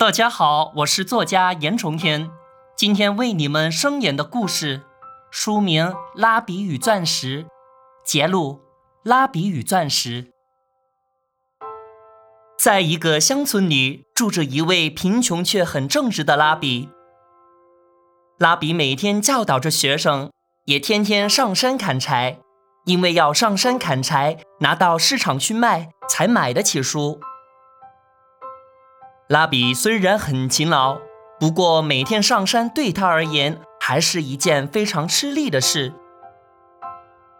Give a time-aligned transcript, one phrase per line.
[0.00, 2.30] 大家好，我是作家严重天，
[2.74, 4.80] 今天为你们声演的故事，
[5.30, 7.44] 书名《拉比与钻石》，
[8.02, 8.62] 节录
[9.10, 10.24] 《拉比与钻石》。
[12.58, 16.88] 在一个乡村里，住着一位贫穷却很正直的拉比。
[18.38, 20.30] 拉比每天教导着学生，
[20.64, 22.38] 也天天上山砍柴，
[22.86, 27.20] 因为要上山砍柴，拿到市场去卖，才买得起书。
[29.30, 30.98] 拉比虽然很勤劳，
[31.38, 35.92] 不过每天上山对他而言还是一件非常吃力的事。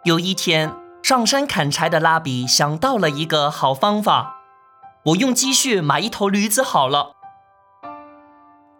[0.05, 0.73] 有一天，
[1.03, 4.37] 上山砍柴的拉比想到了一个好方法：
[5.07, 7.11] 我用积蓄买一头驴子好了。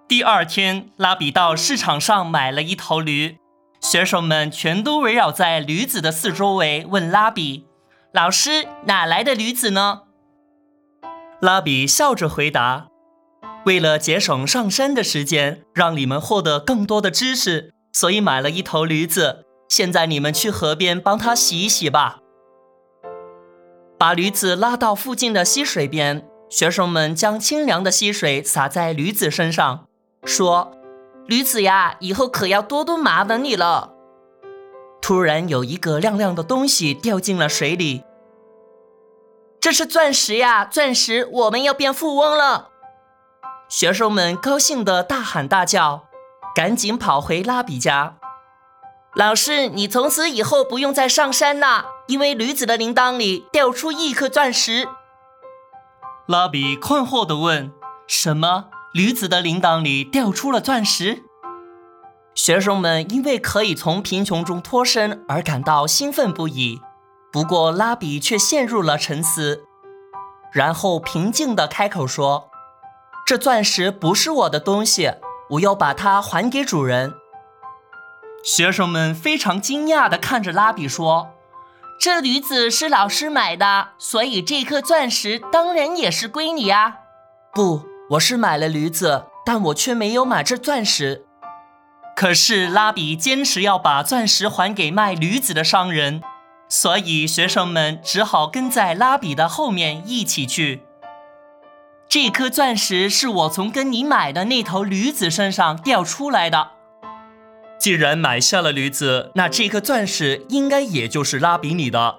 [0.08, 3.40] 第二天，拉比到市场上买了一头驴，
[3.82, 7.68] 学生们全都围绕在驴子的四周围，问拉比
[8.14, 10.04] ：“老师，哪来的驴子呢？”
[11.42, 12.88] 拉比笑着回答。
[13.66, 19.46] 为了节省上山的时间，让你们获得更多的知识，所以买了一头驴子。
[19.70, 22.20] 现在你们去河边帮它洗一洗吧。
[23.98, 29.88] 把驴子拉到附近的溪水边，学生们将清凉的溪水洒在驴子身上，
[30.26, 30.72] 说
[31.28, 33.94] ：“驴子呀，以后可要多多麻烦你了。”
[35.02, 38.04] 突然，有一个亮亮的东西掉进了水里。
[39.60, 40.66] 这是钻石呀！
[40.66, 42.71] 钻石，我们要变富翁了。
[43.72, 46.04] 学生们高兴地大喊大叫，
[46.54, 48.18] 赶紧跑回拉比家。
[49.16, 54.90] 老师，你从此以后不用再上山了，因为驴子的铃铛里掉出一颗钻石。
[56.26, 57.72] 拉比困惑地问
[58.06, 58.66] ：“什么？
[58.94, 61.24] 驴子的铃铛里掉出了钻石？”
[62.36, 66.82] 学生们因为可以从贫穷中脱身而感到兴奋不已。
[67.32, 69.64] 不过，拉比却陷入了沉思，
[70.52, 72.51] 然后平静地开口说。
[73.32, 75.14] 这钻石不是我的东西，
[75.52, 77.14] 我要把它还给主人。
[78.44, 81.30] 学生们非常惊讶地看着拉比说
[81.98, 86.98] ：“这驴子是老师买的，所以这颗钻石当然也是归你呀。
[87.56, 91.24] ”“不，我是买了驴子，但我却没有买这钻石。”
[92.18, 96.22] 可是拉比坚持要把钻石还给卖驴子的商人，
[96.68, 100.84] 所以学生们只好跟在拉比的后面一起去。
[102.12, 106.72] 这颗钻石是我从跟你买的那头驴子身上掉出来的。
[107.80, 112.18] 既然买下了驴子，那这颗钻石应该也就是拉比你的。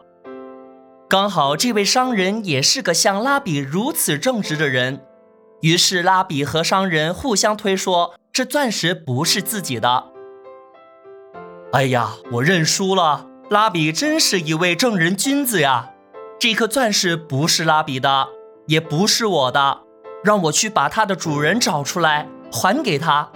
[1.11, 5.05] 刚好这位商人也是个像拉比如此正直的人，
[5.61, 10.07] 于是拉比和商人互相推说这钻石不是自己的。
[11.75, 15.91] 哎呀，我认输了，拉比真是一位正人君子呀。
[16.41, 18.29] 这颗钻石不是拉比的。
[18.67, 19.81] 也不是我的，
[20.23, 23.31] 让我去把它的主人找出来，还给他。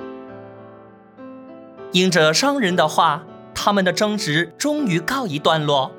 [1.92, 5.92] 应着商人的话，他们的争执终于告一段落。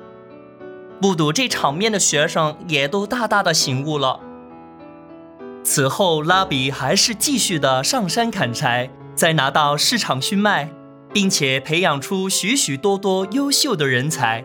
[1.00, 4.20] 目睹这场面的学生也都大大的醒悟了。
[5.62, 10.70] 此后，拉比还是继续的上山砍柴，再拿到市场去卖，
[11.12, 14.44] 并且培养出许许多多优秀的人才。